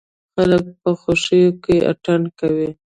[0.33, 2.69] خلک په خوښيو کې اتڼ کوي.